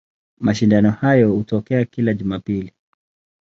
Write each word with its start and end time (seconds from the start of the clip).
Mashindano 0.39 0.91
hayo 0.91 1.31
hutokea 1.31 1.85
kila 1.85 2.13
Jumapili. 2.13 2.73